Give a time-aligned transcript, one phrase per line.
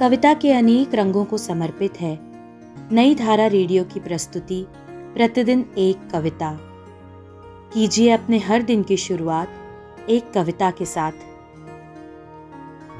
[0.00, 2.18] कविता के अनेक रंगों को समर्पित है।
[2.94, 6.58] नई धारा रेडियो की प्रस्तुति, प्रतिदिन एक कविता।
[7.74, 9.48] कीजिए अपने हर दिन की शुरुआत
[10.08, 11.12] एक कविता के साथ।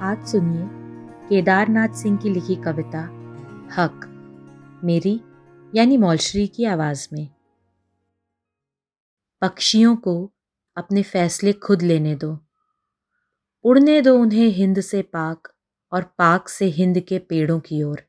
[0.02, 0.62] आज सुनिए
[1.28, 3.00] केदारनाथ सिंह की लिखी कविता,
[3.76, 4.00] हक,
[4.84, 5.20] मेरी,
[5.74, 7.28] यानी मौलश्री की आवाज़ में।
[9.40, 10.32] पक्षियों को
[10.76, 12.38] अपने फैसले खुद लेने दो।
[13.64, 15.53] उड़ने दो उन्हें हिंद से पाक
[15.94, 18.02] और पाक से हिंद के पेड़ों की ओर।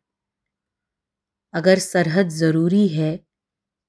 [1.54, 3.25] अगर सरहद ज़रूरी है,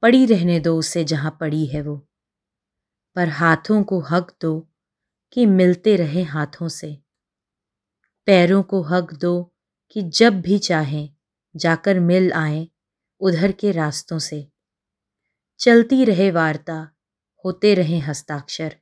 [0.02, 2.08] पड़ी रहने दो उसे जहाँ पड़ी है वो।
[3.16, 4.68] पर हाथों को हक दो
[5.32, 7.02] कि मिलते रहे हाथों से।
[8.26, 9.54] पैरों को हक दो
[9.90, 11.14] कि जब भी चाहें,
[11.56, 12.68] जाकर मिल आए
[13.20, 14.48] उधर के रास्तों से।
[15.58, 16.90] चलती रहे वार्ता,
[17.44, 18.76] होते रहे हस्ताक्षर।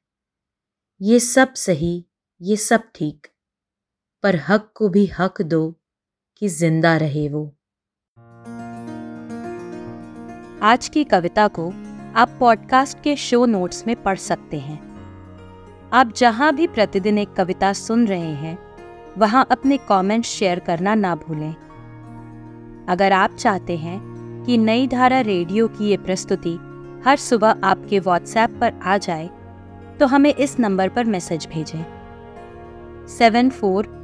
[1.00, 2.06] ये सब सही,
[2.42, 3.26] ये सब ठीक।
[4.24, 5.74] पर हक को भी हक दो
[6.36, 7.42] कि ज़िंदा रहे वो।
[10.62, 11.66] आज की कविता को
[12.16, 14.78] आप पॉडकास्ट के शो नोट्स में पढ़ सकते हैं।
[15.92, 18.58] आप जहाँ भी प्रतिदिन एक कविता सुन रहे हैं,
[19.18, 21.54] वहाँ अपने कमेंट्स शेयर करना ना भूलें।
[22.88, 23.98] अगर आप चाहते हैं
[24.46, 26.54] कि नई धारा रेडियो की ये प्रस्तुति
[27.06, 29.28] हर सुबह आपके व्हाट्सएप पर आ जाए
[30.00, 31.84] तो हमें इस नंबर पर मैसेज भेजें।
[33.08, 34.03] Seven four